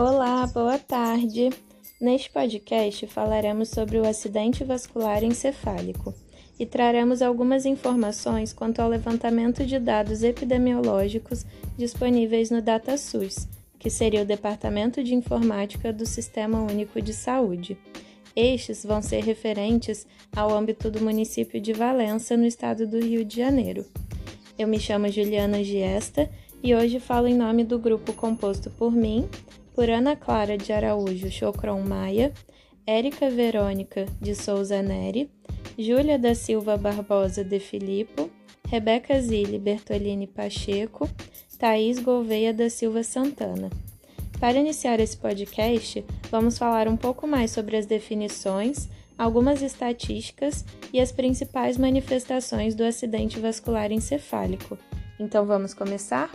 Olá, 0.00 0.46
boa 0.46 0.78
tarde. 0.78 1.50
Neste 2.00 2.30
podcast 2.30 3.04
falaremos 3.08 3.70
sobre 3.70 3.98
o 3.98 4.06
acidente 4.06 4.62
vascular 4.62 5.24
encefálico 5.24 6.14
e 6.56 6.64
traremos 6.64 7.20
algumas 7.20 7.66
informações 7.66 8.52
quanto 8.52 8.78
ao 8.78 8.88
levantamento 8.88 9.66
de 9.66 9.76
dados 9.80 10.22
epidemiológicos 10.22 11.44
disponíveis 11.76 12.48
no 12.48 12.62
DataSUS, 12.62 13.48
que 13.76 13.90
seria 13.90 14.22
o 14.22 14.24
Departamento 14.24 15.02
de 15.02 15.16
Informática 15.16 15.92
do 15.92 16.06
Sistema 16.06 16.62
Único 16.62 17.02
de 17.02 17.12
Saúde. 17.12 17.76
Estes 18.36 18.84
vão 18.84 19.02
ser 19.02 19.24
referentes 19.24 20.06
ao 20.30 20.54
âmbito 20.54 20.92
do 20.92 21.02
município 21.02 21.60
de 21.60 21.72
Valença, 21.72 22.36
no 22.36 22.46
estado 22.46 22.86
do 22.86 23.00
Rio 23.00 23.24
de 23.24 23.38
Janeiro. 23.38 23.84
Eu 24.56 24.68
me 24.68 24.78
chamo 24.78 25.10
Juliana 25.10 25.64
Giesta 25.64 26.30
e 26.62 26.72
hoje 26.72 27.00
falo 27.00 27.26
em 27.26 27.34
nome 27.34 27.64
do 27.64 27.80
grupo 27.80 28.12
composto 28.12 28.70
por 28.70 28.92
mim, 28.92 29.28
por 29.78 29.88
Ana 29.88 30.16
Clara 30.16 30.58
de 30.58 30.72
Araújo 30.72 31.30
Chocron 31.30 31.80
Maia, 31.82 32.32
Érica 32.84 33.30
Verônica 33.30 34.06
de 34.20 34.34
Souza 34.34 34.82
Neri, 34.82 35.30
Júlia 35.78 36.18
da 36.18 36.34
Silva 36.34 36.76
Barbosa 36.76 37.44
de 37.44 37.60
Filippo, 37.60 38.28
Rebeca 38.66 39.20
Zilli 39.20 39.56
Bertolini 39.56 40.26
Pacheco, 40.26 41.08
Thaís 41.60 42.00
Gouveia 42.00 42.52
da 42.52 42.68
Silva 42.68 43.04
Santana. 43.04 43.70
Para 44.40 44.58
iniciar 44.58 44.98
esse 44.98 45.16
podcast, 45.16 46.04
vamos 46.28 46.58
falar 46.58 46.88
um 46.88 46.96
pouco 46.96 47.24
mais 47.28 47.52
sobre 47.52 47.76
as 47.76 47.86
definições, 47.86 48.88
algumas 49.16 49.62
estatísticas 49.62 50.64
e 50.92 50.98
as 50.98 51.12
principais 51.12 51.78
manifestações 51.78 52.74
do 52.74 52.82
acidente 52.82 53.38
vascular 53.38 53.92
encefálico. 53.92 54.76
Então 55.20 55.46
vamos 55.46 55.72
começar? 55.72 56.32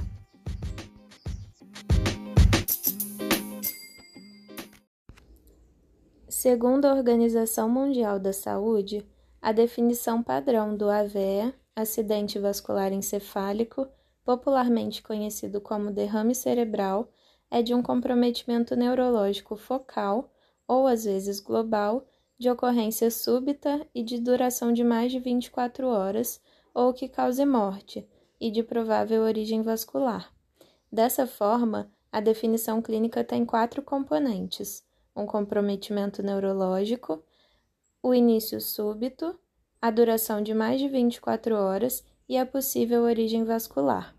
Segundo 6.43 6.83
a 6.83 6.93
Organização 6.93 7.69
Mundial 7.69 8.19
da 8.19 8.33
Saúde, 8.33 9.07
a 9.41 9.53
definição 9.53 10.21
padrão 10.21 10.75
do 10.75 10.89
AVE, 10.89 11.53
acidente 11.73 12.37
vascular 12.37 12.91
encefálico, 12.91 13.87
popularmente 14.25 15.01
conhecido 15.01 15.61
como 15.61 15.89
derrame 15.89 16.35
cerebral, 16.35 17.07
é 17.49 17.61
de 17.61 17.73
um 17.73 17.81
comprometimento 17.81 18.75
neurológico 18.75 19.55
focal, 19.55 20.29
ou 20.67 20.85
às 20.85 21.05
vezes 21.05 21.39
global, 21.39 22.05
de 22.37 22.49
ocorrência 22.49 23.09
súbita 23.09 23.87
e 23.95 24.03
de 24.03 24.19
duração 24.19 24.73
de 24.73 24.83
mais 24.83 25.13
de 25.13 25.19
24 25.19 25.87
horas, 25.87 26.41
ou 26.73 26.91
que 26.91 27.07
cause 27.07 27.45
morte, 27.45 28.05
e 28.37 28.51
de 28.51 28.61
provável 28.61 29.21
origem 29.21 29.61
vascular. 29.61 30.29
Dessa 30.91 31.25
forma, 31.25 31.89
a 32.11 32.19
definição 32.19 32.81
clínica 32.81 33.23
tem 33.23 33.45
quatro 33.45 33.81
componentes 33.81 34.83
um 35.15 35.25
comprometimento 35.25 36.21
neurológico, 36.23 37.23
o 38.01 38.13
início 38.13 38.59
súbito, 38.59 39.37
a 39.81 39.91
duração 39.91 40.41
de 40.41 40.53
mais 40.53 40.79
de 40.79 40.87
24 40.87 41.55
horas 41.55 42.03
e 42.27 42.37
a 42.37 42.45
possível 42.45 43.03
origem 43.03 43.43
vascular. 43.43 44.15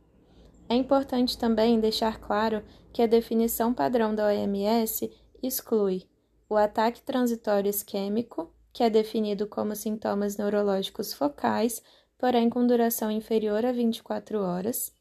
É 0.69 0.75
importante 0.75 1.37
também 1.39 1.79
deixar 1.81 2.19
claro 2.21 2.63
que 2.93 3.03
a 3.03 3.07
definição 3.07 3.75
padrão 3.75 4.15
da 4.15 4.27
OMS 4.27 5.11
exclui 5.43 6.05
o 6.49 6.57
ataque 6.57 7.03
transitório 7.03 7.69
isquêmico, 7.69 8.53
que 8.73 8.83
é 8.83 8.91
definido 8.91 9.47
como 9.47 9.75
sintomas 9.75 10.37
neurológicos 10.37 11.13
focais, 11.13 11.83
porém 12.19 12.49
com 12.49 12.67
duração 12.67 13.11
inferior 13.11 13.65
a 13.65 13.73
24 13.73 14.41
horas, 14.41 14.93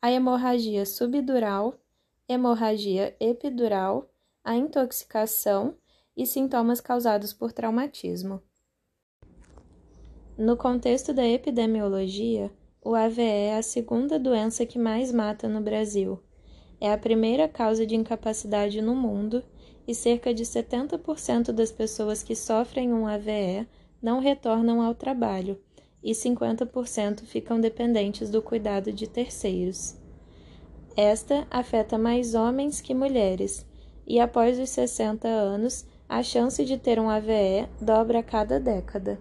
a 0.00 0.10
hemorragia 0.12 0.86
subdural, 0.86 1.74
hemorragia 2.28 3.16
epidural 3.18 4.08
a 4.48 4.56
intoxicação 4.56 5.74
e 6.16 6.24
sintomas 6.24 6.80
causados 6.80 7.34
por 7.34 7.52
traumatismo. 7.52 8.40
No 10.38 10.56
contexto 10.56 11.12
da 11.12 11.28
epidemiologia, 11.28 12.50
o 12.82 12.94
AVE 12.94 13.20
é 13.20 13.58
a 13.58 13.62
segunda 13.62 14.18
doença 14.18 14.64
que 14.64 14.78
mais 14.78 15.12
mata 15.12 15.46
no 15.46 15.60
Brasil. 15.60 16.18
É 16.80 16.90
a 16.90 16.96
primeira 16.96 17.46
causa 17.46 17.84
de 17.84 17.94
incapacidade 17.94 18.80
no 18.80 18.96
mundo 18.96 19.44
e 19.86 19.94
cerca 19.94 20.32
de 20.32 20.44
70% 20.44 21.52
das 21.52 21.70
pessoas 21.70 22.22
que 22.22 22.34
sofrem 22.34 22.90
um 22.90 23.06
AVE 23.06 23.68
não 24.00 24.18
retornam 24.18 24.80
ao 24.80 24.94
trabalho 24.94 25.60
e 26.02 26.12
50% 26.12 27.20
ficam 27.26 27.60
dependentes 27.60 28.30
do 28.30 28.40
cuidado 28.40 28.94
de 28.94 29.06
terceiros. 29.06 29.94
Esta 30.96 31.46
afeta 31.50 31.98
mais 31.98 32.34
homens 32.34 32.80
que 32.80 32.94
mulheres 32.94 33.67
e 34.08 34.18
após 34.18 34.58
os 34.58 34.70
60 34.70 35.28
anos, 35.28 35.86
a 36.08 36.22
chance 36.22 36.64
de 36.64 36.78
ter 36.78 36.98
um 36.98 37.10
AVE 37.10 37.68
dobra 37.78 38.20
a 38.20 38.22
cada 38.22 38.58
década. 38.58 39.20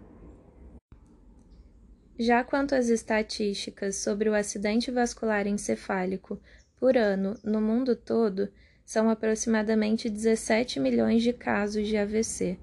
Já 2.17 2.43
quanto 2.43 2.73
às 2.73 2.87
estatísticas 2.87 3.97
sobre 3.97 4.29
o 4.29 4.33
acidente 4.33 4.89
vascular 4.89 5.45
encefálico 5.45 6.39
por 6.79 6.95
ano 6.95 7.37
no 7.43 7.59
mundo 7.59 7.95
todo, 7.95 8.49
são 8.85 9.09
aproximadamente 9.09 10.09
17 10.09 10.79
milhões 10.79 11.21
de 11.21 11.33
casos 11.33 11.85
de 11.85 11.97
AVC, 11.97 12.57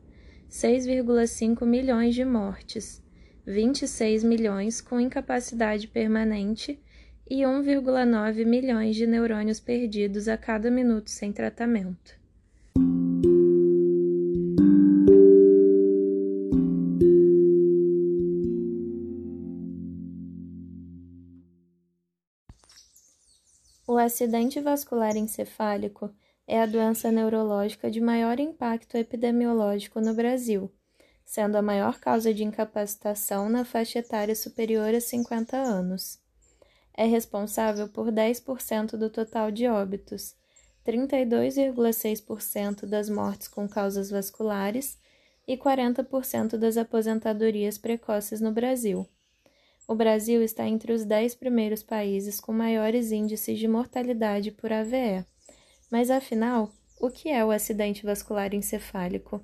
6,5 0.50 1.66
milhões 1.66 2.14
de 2.14 2.24
mortes, 2.24 3.02
26 3.46 4.24
milhões 4.24 4.80
com 4.80 4.98
incapacidade 4.98 5.86
permanente 5.86 6.80
e 7.28 7.42
1,9 7.42 8.44
milhões 8.44 8.96
de 8.96 9.06
neurônios 9.06 9.58
perdidos 9.58 10.28
a 10.28 10.36
cada 10.36 10.70
minuto 10.70 11.10
sem 11.10 11.32
tratamento. 11.32 12.22
O 23.86 23.96
acidente 23.96 24.60
vascular 24.60 25.16
encefálico 25.16 26.10
é 26.46 26.60
a 26.60 26.66
doença 26.66 27.10
neurológica 27.10 27.90
de 27.90 28.00
maior 28.00 28.38
impacto 28.38 28.96
epidemiológico 28.96 30.00
no 30.00 30.14
Brasil, 30.14 30.70
sendo 31.24 31.56
a 31.56 31.62
maior 31.62 31.98
causa 32.00 32.34
de 32.34 32.44
incapacitação 32.44 33.48
na 33.48 33.64
faixa 33.64 34.00
etária 34.00 34.34
superior 34.34 34.94
a 34.94 35.00
50 35.00 35.56
anos 35.56 36.23
é 36.96 37.04
responsável 37.04 37.88
por 37.88 38.12
10% 38.12 38.96
do 38.96 39.10
total 39.10 39.50
de 39.50 39.66
óbitos, 39.66 40.36
32,6% 40.86 42.86
das 42.86 43.08
mortes 43.08 43.48
com 43.48 43.68
causas 43.68 44.10
vasculares 44.10 44.96
e 45.46 45.56
40% 45.56 46.56
das 46.56 46.76
aposentadorias 46.76 47.78
precoces 47.78 48.40
no 48.40 48.52
Brasil. 48.52 49.06
O 49.86 49.94
Brasil 49.94 50.42
está 50.42 50.66
entre 50.66 50.92
os 50.92 51.04
10 51.04 51.34
primeiros 51.34 51.82
países 51.82 52.40
com 52.40 52.52
maiores 52.52 53.12
índices 53.12 53.58
de 53.58 53.68
mortalidade 53.68 54.50
por 54.50 54.72
AVE. 54.72 55.24
Mas 55.90 56.10
afinal, 56.10 56.72
o 56.98 57.10
que 57.10 57.28
é 57.28 57.44
o 57.44 57.50
acidente 57.50 58.04
vascular 58.04 58.54
encefálico? 58.54 59.42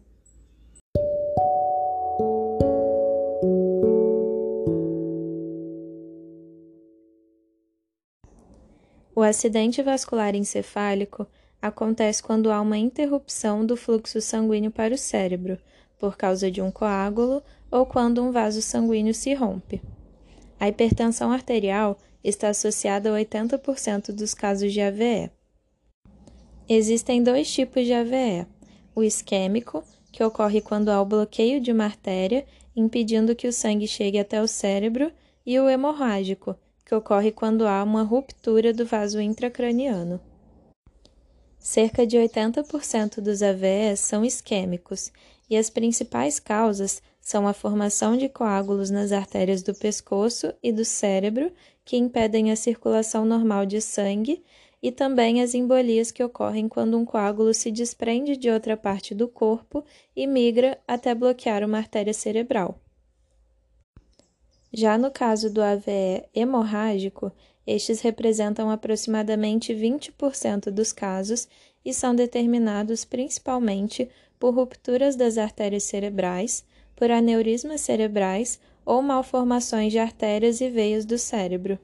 Acidente 9.31 9.83
vascular 9.83 10.35
encefálico 10.35 11.27
acontece 11.61 12.23
quando 12.23 12.51
há 12.51 12.61
uma 12.61 12.79
interrupção 12.79 13.65
do 13.65 13.77
fluxo 13.77 14.21
sanguíneo 14.21 14.71
para 14.71 14.95
o 14.95 14.99
cérebro, 14.99 15.59
por 15.99 16.17
causa 16.17 16.51
de 16.51 16.61
um 16.61 16.71
coágulo 16.71 17.43
ou 17.71 17.87
quando 17.87 18.23
um 18.23 18.33
vaso 18.33 18.63
sanguíneo 18.63 19.15
se 19.15 19.35
rompe. 19.35 19.83
A 20.59 20.69
hipertensão 20.69 21.31
arterial 21.31 21.99
está 22.23 22.49
associada 22.49 23.11
a 23.11 23.19
80% 23.19 24.13
dos 24.13 24.35
casos 24.35 24.73
de 24.73 24.81
AVE. 24.81 25.31
Existem 26.69 27.23
dois 27.23 27.51
tipos 27.53 27.87
de 27.87 27.93
AVE: 27.93 28.47
o 28.95 29.03
isquêmico, 29.03 29.83
que 30.13 30.23
ocorre 30.23 30.61
quando 30.61 30.89
há 30.89 31.01
o 31.01 31.07
bloqueio 31.07 31.61
de 31.61 31.73
uma 31.73 31.85
artéria, 31.85 32.45
impedindo 32.75 33.35
que 33.35 33.49
o 33.49 33.53
sangue 33.53 33.87
chegue 33.87 34.19
até 34.19 34.43
o 34.43 34.49
cérebro, 34.49 35.13
e 35.45 35.59
o 35.59 35.69
hemorrágico, 35.69 36.55
que 36.91 36.95
ocorre 36.97 37.31
quando 37.31 37.69
há 37.69 37.85
uma 37.85 38.03
ruptura 38.03 38.75
do 38.75 38.85
vaso 38.85 39.21
intracraniano. 39.21 40.21
Cerca 41.57 42.05
de 42.05 42.17
80% 42.17 43.21
dos 43.21 43.45
AVEs 43.45 44.01
são 44.01 44.25
isquêmicos 44.25 45.13
e 45.49 45.57
as 45.57 45.71
principais 45.71 46.41
causas 46.41 47.01
são 47.21 47.47
a 47.47 47.53
formação 47.53 48.17
de 48.17 48.29
coágulos 48.29 48.91
nas 48.91 49.13
artérias 49.13 49.63
do 49.63 49.73
pescoço 49.73 50.53
e 50.61 50.73
do 50.73 50.85
cérebro, 50.85 51.53
que 51.85 51.97
impedem 51.97 52.51
a 52.51 52.57
circulação 52.57 53.25
normal 53.25 53.67
de 53.67 53.81
sangue, 53.81 54.43
e 54.83 54.91
também 54.91 55.41
as 55.43 55.55
embolias 55.55 56.11
que 56.11 56.25
ocorrem 56.25 56.69
quando 56.69 56.99
um 56.99 57.05
coágulo 57.05 57.55
se 57.55 57.71
desprende 57.71 58.37
de 58.37 58.51
outra 58.51 58.77
parte 58.77 59.15
do 59.15 59.29
corpo 59.29 59.85
e 60.17 60.27
migra 60.27 60.77
até 60.89 61.15
bloquear 61.15 61.63
uma 61.63 61.79
artéria 61.79 62.13
cerebral. 62.13 62.81
Já 64.73 64.97
no 64.97 65.11
caso 65.11 65.53
do 65.53 65.61
AVE 65.61 66.25
hemorrágico, 66.33 67.33
estes 67.67 68.01
representam 68.01 68.71
aproximadamente 68.71 69.75
20% 69.75 70.71
dos 70.71 70.93
casos 70.93 71.49
e 71.85 71.93
são 71.93 72.15
determinados 72.15 73.05
principalmente 73.05 74.09
por 74.39 74.55
rupturas 74.55 75.17
das 75.17 75.39
artérias 75.39 75.83
cerebrais, 75.83 76.65
por 76.95 77.11
aneurismas 77.11 77.81
cerebrais 77.81 78.61
ou 78.87 79.03
malformações 79.03 79.93
de 79.93 79.99
artérias 79.99 80.61
e 80.61 80.71
veias 80.71 81.05
do 81.05 81.19
cérebro. 81.19 81.79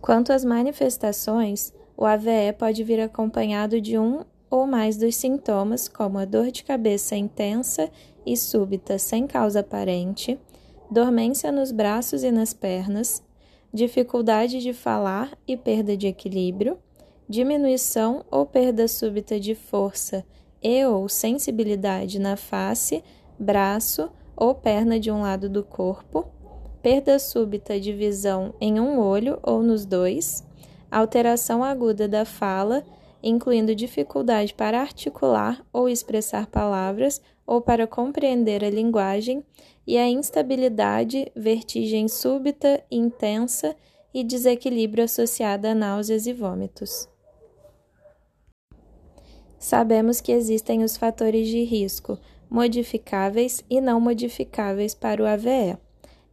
Quanto 0.00 0.32
às 0.32 0.44
manifestações, 0.44 1.72
o 1.96 2.04
AVE 2.04 2.52
pode 2.58 2.82
vir 2.84 3.00
acompanhado 3.00 3.80
de 3.80 3.98
um 3.98 4.24
ou 4.50 4.66
mais 4.66 4.96
dos 4.96 5.16
sintomas, 5.16 5.88
como 5.88 6.18
a 6.18 6.24
dor 6.24 6.50
de 6.50 6.64
cabeça 6.64 7.16
intensa 7.16 7.90
e 8.26 8.36
súbita 8.36 8.98
sem 8.98 9.26
causa 9.26 9.60
aparente, 9.60 10.38
dormência 10.90 11.52
nos 11.52 11.70
braços 11.70 12.24
e 12.24 12.30
nas 12.30 12.52
pernas, 12.52 13.22
dificuldade 13.72 14.60
de 14.60 14.72
falar 14.72 15.30
e 15.46 15.56
perda 15.56 15.96
de 15.96 16.08
equilíbrio, 16.08 16.78
diminuição 17.28 18.24
ou 18.30 18.44
perda 18.44 18.88
súbita 18.88 19.38
de 19.38 19.54
força 19.54 20.24
e 20.60 20.84
ou 20.84 21.08
sensibilidade 21.08 22.18
na 22.18 22.36
face, 22.36 23.04
braço 23.38 24.10
ou 24.36 24.54
perna 24.54 24.98
de 24.98 25.10
um 25.10 25.20
lado 25.22 25.48
do 25.48 25.62
corpo, 25.62 26.26
perda 26.82 27.18
súbita 27.18 27.78
de 27.78 27.92
visão 27.92 28.52
em 28.60 28.80
um 28.80 28.98
olho 28.98 29.38
ou 29.42 29.62
nos 29.62 29.84
dois, 29.84 30.44
alteração 30.90 31.62
aguda 31.62 32.08
da 32.08 32.24
fala, 32.24 32.82
incluindo 33.22 33.74
dificuldade 33.74 34.54
para 34.54 34.80
articular 34.80 35.64
ou 35.72 35.88
expressar 35.88 36.46
palavras 36.46 37.20
ou 37.46 37.60
para 37.60 37.86
compreender 37.86 38.64
a 38.64 38.70
linguagem, 38.70 39.44
e 39.86 39.98
a 39.98 40.08
instabilidade, 40.08 41.32
vertigem 41.34 42.06
súbita, 42.06 42.80
intensa 42.90 43.74
e 44.14 44.22
desequilíbrio 44.22 45.02
associado 45.02 45.66
a 45.66 45.74
náuseas 45.74 46.26
e 46.26 46.32
vômitos. 46.32 47.08
Sabemos 49.58 50.20
que 50.20 50.30
existem 50.30 50.84
os 50.84 50.96
fatores 50.96 51.48
de 51.48 51.64
risco, 51.64 52.18
modificáveis 52.48 53.64
e 53.68 53.80
não 53.80 54.00
modificáveis 54.00 54.94
para 54.94 55.22
o 55.22 55.26
AVE. 55.26 55.76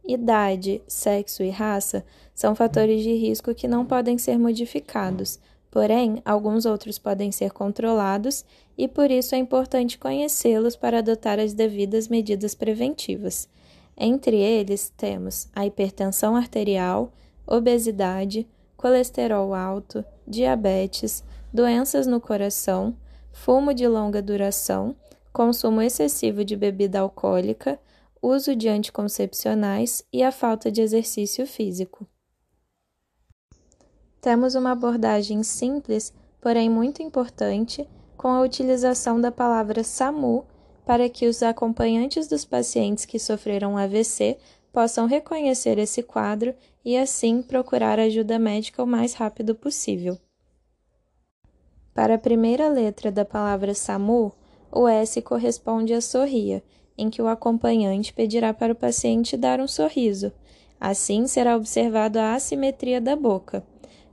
Idade, 0.06 0.80
sexo 0.86 1.42
e 1.42 1.50
raça 1.50 2.04
são 2.34 2.54
fatores 2.54 3.02
de 3.02 3.12
risco 3.12 3.54
que 3.54 3.68
não 3.68 3.84
podem 3.84 4.16
ser 4.16 4.38
modificados, 4.38 5.38
porém, 5.78 6.20
alguns 6.24 6.66
outros 6.66 6.98
podem 6.98 7.30
ser 7.30 7.52
controlados 7.52 8.44
e 8.76 8.88
por 8.88 9.12
isso 9.12 9.36
é 9.36 9.38
importante 9.38 9.96
conhecê-los 9.96 10.74
para 10.74 10.98
adotar 10.98 11.38
as 11.38 11.54
devidas 11.54 12.08
medidas 12.08 12.52
preventivas. 12.52 13.48
Entre 13.96 14.34
eles, 14.34 14.92
temos 14.96 15.48
a 15.54 15.64
hipertensão 15.64 16.34
arterial, 16.34 17.12
obesidade, 17.46 18.44
colesterol 18.76 19.54
alto, 19.54 20.04
diabetes, 20.26 21.22
doenças 21.54 22.08
no 22.08 22.20
coração 22.20 22.96
fumo 23.30 23.72
de 23.72 23.86
longa 23.86 24.20
duração, 24.20 24.96
consumo 25.32 25.80
excessivo 25.80 26.44
de 26.44 26.56
bebida 26.56 26.98
alcoólica, 26.98 27.78
uso 28.20 28.56
de 28.56 28.68
anticoncepcionais 28.68 30.04
e 30.12 30.24
a 30.24 30.32
falta 30.32 30.72
de 30.72 30.80
exercício 30.80 31.46
físico. 31.46 32.04
Temos 34.20 34.54
uma 34.54 34.72
abordagem 34.72 35.42
simples, 35.42 36.12
porém 36.40 36.68
muito 36.68 37.02
importante, 37.02 37.88
com 38.16 38.28
a 38.28 38.40
utilização 38.40 39.20
da 39.20 39.30
palavra 39.30 39.84
SAMU 39.84 40.44
para 40.84 41.08
que 41.08 41.26
os 41.26 41.42
acompanhantes 41.42 42.26
dos 42.26 42.44
pacientes 42.44 43.04
que 43.04 43.18
sofreram 43.18 43.76
AVC 43.76 44.38
possam 44.72 45.06
reconhecer 45.06 45.78
esse 45.78 46.02
quadro 46.02 46.54
e, 46.84 46.96
assim, 46.96 47.42
procurar 47.42 47.98
ajuda 48.00 48.38
médica 48.38 48.82
o 48.82 48.86
mais 48.86 49.12
rápido 49.12 49.54
possível. 49.54 50.18
Para 51.94 52.14
a 52.14 52.18
primeira 52.18 52.68
letra 52.68 53.12
da 53.12 53.24
palavra 53.24 53.74
SAMU, 53.74 54.32
o 54.72 54.88
S 54.88 55.20
corresponde 55.20 55.92
a 55.92 56.00
sorria, 56.00 56.62
em 56.96 57.10
que 57.10 57.20
o 57.20 57.28
acompanhante 57.28 58.12
pedirá 58.12 58.54
para 58.54 58.72
o 58.72 58.76
paciente 58.76 59.36
dar 59.36 59.60
um 59.60 59.68
sorriso. 59.68 60.32
Assim, 60.80 61.26
será 61.26 61.56
observado 61.56 62.18
a 62.18 62.34
assimetria 62.34 63.00
da 63.00 63.14
boca. 63.14 63.62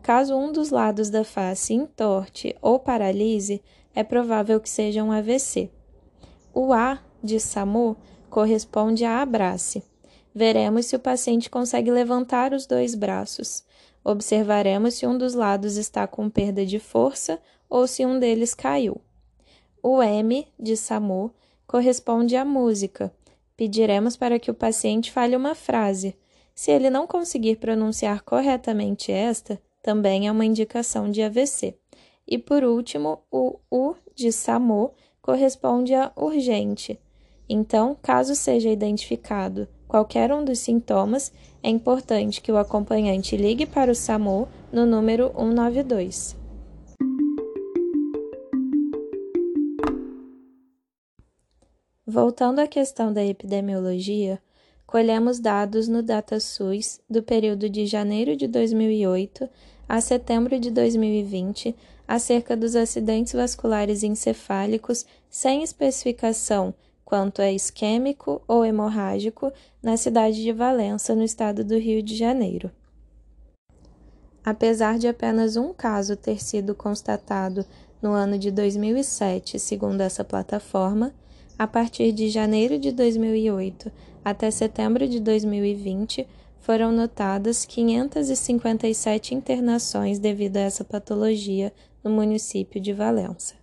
Caso 0.05 0.37
um 0.37 0.51
dos 0.51 0.69
lados 0.69 1.09
da 1.09 1.23
face 1.23 1.73
entorte 1.73 2.55
ou 2.61 2.77
paralise, 2.77 3.59
é 3.91 4.03
provável 4.03 4.59
que 4.59 4.69
seja 4.69 5.03
um 5.03 5.11
AVC. 5.11 5.71
O 6.53 6.71
A 6.71 6.99
de 7.23 7.39
SAMU 7.39 7.97
corresponde 8.29 9.03
a 9.03 9.23
abrace. 9.23 9.81
Veremos 10.31 10.85
se 10.85 10.95
o 10.95 10.99
paciente 10.99 11.49
consegue 11.49 11.89
levantar 11.89 12.53
os 12.53 12.67
dois 12.67 12.93
braços. 12.93 13.63
Observaremos 14.03 14.93
se 14.93 15.07
um 15.07 15.17
dos 15.17 15.33
lados 15.33 15.75
está 15.75 16.05
com 16.05 16.29
perda 16.29 16.63
de 16.63 16.77
força 16.77 17.39
ou 17.67 17.87
se 17.87 18.05
um 18.05 18.19
deles 18.19 18.53
caiu. 18.53 19.01
O 19.81 20.03
M 20.03 20.47
de 20.59 20.77
SAMU 20.77 21.33
corresponde 21.65 22.35
à 22.35 22.45
música. 22.45 23.11
Pediremos 23.57 24.15
para 24.15 24.37
que 24.37 24.51
o 24.51 24.53
paciente 24.53 25.11
fale 25.11 25.35
uma 25.35 25.55
frase. 25.55 26.15
Se 26.53 26.69
ele 26.69 26.91
não 26.91 27.07
conseguir 27.07 27.55
pronunciar 27.55 28.21
corretamente 28.21 29.11
esta, 29.11 29.59
também 29.85 30.27
é 30.27 30.31
uma 30.31 30.43
indicação 30.43 31.11
de 31.11 31.21
AVC. 31.21 31.77
E 32.27 32.39
por 32.39 32.63
último, 32.63 33.19
o 33.31 33.59
U 33.71 33.93
de 34.15 34.31
SAMU 34.31 34.91
corresponde 35.21 35.93
a 35.93 36.11
urgente. 36.15 36.99
Então, 37.47 37.95
caso 38.01 38.33
seja 38.33 38.67
identificado 38.67 39.67
qualquer 39.87 40.33
um 40.33 40.43
dos 40.43 40.57
sintomas, 40.57 41.31
é 41.61 41.69
importante 41.69 42.41
que 42.41 42.51
o 42.51 42.57
acompanhante 42.57 43.37
ligue 43.37 43.67
para 43.67 43.91
o 43.91 43.95
SAMU 43.95 44.47
no 44.73 44.87
número 44.87 45.31
192. 45.35 46.35
Voltando 52.07 52.57
à 52.57 52.65
questão 52.65 53.13
da 53.13 53.23
epidemiologia, 53.23 54.41
colhemos 54.87 55.39
dados 55.39 55.87
no 55.87 56.01
DataSUS 56.01 56.99
do 57.07 57.21
período 57.21 57.69
de 57.69 57.85
janeiro 57.85 58.35
de 58.35 58.47
2008 58.47 59.47
a 59.87 60.01
setembro 60.01 60.59
de 60.59 60.71
2020 60.71 61.75
acerca 62.07 62.55
dos 62.55 62.75
acidentes 62.75 63.33
vasculares 63.33 64.03
encefálicos 64.03 65.05
sem 65.29 65.63
especificação 65.63 66.73
quanto 67.03 67.41
é 67.41 67.53
isquêmico 67.53 68.41
ou 68.47 68.65
hemorrágico 68.65 69.51
na 69.81 69.95
cidade 69.95 70.41
de 70.41 70.51
Valença, 70.51 71.13
no 71.13 71.23
estado 71.23 71.63
do 71.63 71.77
Rio 71.77 72.01
de 72.01 72.15
Janeiro. 72.15 72.71
Apesar 74.43 74.97
de 74.97 75.07
apenas 75.07 75.55
um 75.55 75.71
caso 75.71 76.15
ter 76.15 76.41
sido 76.41 76.73
constatado 76.73 77.65
no 78.01 78.11
ano 78.11 78.37
de 78.37 78.51
2007, 78.51 79.59
segundo 79.59 80.01
essa 80.01 80.23
plataforma, 80.23 81.13
a 81.57 81.65
partir 81.65 82.11
de 82.11 82.29
janeiro 82.29 82.77
de 82.77 82.91
2008 82.91 83.91
até 84.23 84.49
setembro 84.49 85.07
de 85.07 85.19
2020, 85.19 86.27
foram 86.65 86.91
notadas 86.91 87.63
557 87.63 89.35
internações 89.35 90.17
devido 90.17 90.57
a 90.57 90.61
essa 90.61 90.83
patologia 90.83 91.71
no 92.03 92.09
município 92.09 92.81
de 92.81 92.91
Valença. 92.91 93.53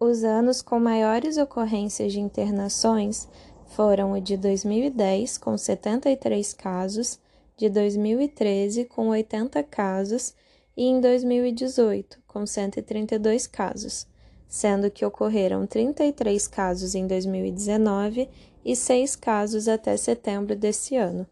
Os 0.00 0.24
anos 0.24 0.62
com 0.62 0.80
maiores 0.80 1.36
ocorrências 1.36 2.10
de 2.10 2.20
internações 2.20 3.28
foram 3.66 4.12
o 4.12 4.20
de 4.20 4.38
2010, 4.38 5.36
com 5.36 5.58
73 5.58 6.54
casos, 6.54 7.20
de 7.54 7.68
2013, 7.68 8.86
com 8.86 9.08
80 9.08 9.62
casos, 9.64 10.34
e 10.74 10.84
em 10.84 11.02
2018, 11.02 12.18
com 12.26 12.46
132 12.46 13.46
casos 13.46 14.06
sendo 14.48 14.90
que 14.90 15.02
ocorreram 15.02 15.66
33 15.66 16.46
casos 16.46 16.94
em 16.94 17.06
2019 17.06 18.28
e 18.62 18.76
6 18.76 19.16
casos 19.16 19.66
até 19.66 19.96
setembro 19.96 20.54
desse 20.54 20.94
ano. 20.94 21.26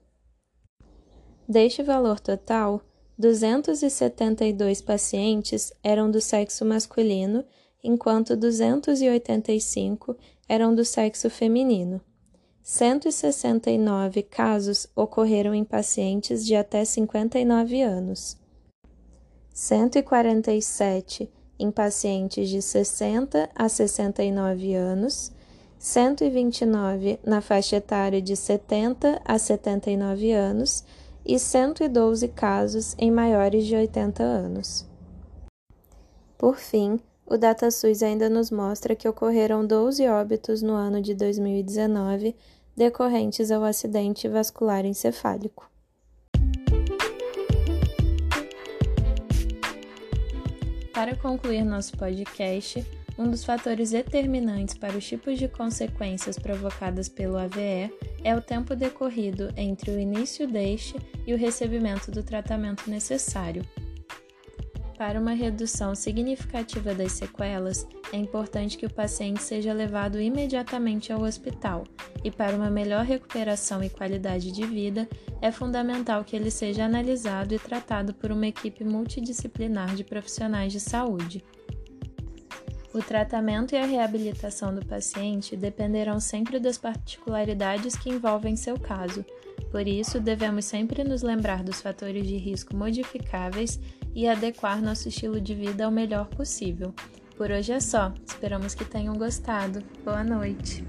Deste 1.50 1.82
valor 1.82 2.20
total, 2.20 2.80
272 3.18 4.80
pacientes 4.80 5.72
eram 5.82 6.08
do 6.08 6.20
sexo 6.20 6.64
masculino, 6.64 7.44
enquanto 7.82 8.36
285 8.36 10.16
eram 10.48 10.72
do 10.72 10.84
sexo 10.84 11.28
feminino. 11.28 12.00
169 12.62 14.22
casos 14.22 14.86
ocorreram 14.94 15.52
em 15.52 15.64
pacientes 15.64 16.46
de 16.46 16.54
até 16.54 16.84
59 16.84 17.82
anos. 17.82 18.36
147 19.52 21.28
em 21.58 21.68
pacientes 21.72 22.48
de 22.48 22.62
60 22.62 23.50
a 23.56 23.68
69 23.68 24.74
anos, 24.74 25.32
129 25.80 27.18
na 27.26 27.40
faixa 27.40 27.74
etária 27.74 28.22
de 28.22 28.36
70 28.36 29.20
a 29.24 29.36
79 29.36 30.30
anos 30.30 30.84
e 31.24 31.38
112 31.38 32.28
casos 32.28 32.94
em 32.98 33.10
maiores 33.10 33.66
de 33.66 33.76
80 33.76 34.22
anos. 34.22 34.86
Por 36.36 36.56
fim, 36.56 36.98
o 37.26 37.36
DataSUS 37.36 38.02
ainda 38.02 38.28
nos 38.28 38.50
mostra 38.50 38.96
que 38.96 39.08
ocorreram 39.08 39.64
12 39.64 40.08
óbitos 40.08 40.62
no 40.62 40.72
ano 40.72 41.00
de 41.00 41.14
2019 41.14 42.34
decorrentes 42.76 43.50
ao 43.50 43.62
acidente 43.62 44.28
vascular 44.28 44.84
encefálico. 44.84 45.70
Para 50.92 51.16
concluir 51.16 51.64
nosso 51.64 51.96
podcast, 51.96 52.84
um 53.20 53.30
dos 53.30 53.44
fatores 53.44 53.90
determinantes 53.90 54.74
para 54.78 54.96
os 54.96 55.06
tipos 55.06 55.38
de 55.38 55.46
consequências 55.46 56.38
provocadas 56.38 57.06
pelo 57.06 57.36
AVE 57.36 57.92
é 58.24 58.34
o 58.34 58.40
tempo 58.40 58.74
decorrido 58.74 59.52
entre 59.58 59.90
o 59.90 60.00
início 60.00 60.48
deste 60.48 60.96
e 61.26 61.34
o 61.34 61.36
recebimento 61.36 62.10
do 62.10 62.22
tratamento 62.22 62.88
necessário. 62.88 63.62
Para 64.96 65.20
uma 65.20 65.32
redução 65.32 65.94
significativa 65.94 66.94
das 66.94 67.12
sequelas, 67.12 67.86
é 68.10 68.16
importante 68.16 68.78
que 68.78 68.86
o 68.86 68.92
paciente 68.92 69.42
seja 69.42 69.72
levado 69.72 70.18
imediatamente 70.18 71.12
ao 71.12 71.22
hospital, 71.22 71.84
e 72.24 72.30
para 72.30 72.56
uma 72.56 72.70
melhor 72.70 73.04
recuperação 73.04 73.84
e 73.84 73.90
qualidade 73.90 74.50
de 74.50 74.66
vida, 74.66 75.06
é 75.42 75.50
fundamental 75.50 76.24
que 76.24 76.36
ele 76.36 76.50
seja 76.50 76.84
analisado 76.84 77.54
e 77.54 77.58
tratado 77.58 78.14
por 78.14 78.30
uma 78.30 78.46
equipe 78.46 78.82
multidisciplinar 78.82 79.94
de 79.94 80.04
profissionais 80.04 80.72
de 80.72 80.80
saúde. 80.80 81.42
O 82.92 82.98
tratamento 82.98 83.74
e 83.74 83.78
a 83.78 83.86
reabilitação 83.86 84.74
do 84.74 84.84
paciente 84.84 85.56
dependerão 85.56 86.18
sempre 86.18 86.58
das 86.58 86.76
particularidades 86.76 87.94
que 87.96 88.10
envolvem 88.10 88.56
seu 88.56 88.78
caso. 88.78 89.24
Por 89.70 89.86
isso, 89.86 90.18
devemos 90.18 90.64
sempre 90.64 91.04
nos 91.04 91.22
lembrar 91.22 91.62
dos 91.62 91.80
fatores 91.80 92.26
de 92.26 92.36
risco 92.36 92.74
modificáveis 92.74 93.78
e 94.14 94.26
adequar 94.26 94.82
nosso 94.82 95.08
estilo 95.08 95.40
de 95.40 95.54
vida 95.54 95.84
ao 95.84 95.90
melhor 95.90 96.26
possível. 96.26 96.92
Por 97.36 97.50
hoje 97.50 97.72
é 97.72 97.80
só, 97.80 98.12
esperamos 98.26 98.74
que 98.74 98.84
tenham 98.84 99.16
gostado. 99.16 99.82
Boa 100.04 100.24
noite! 100.24 100.84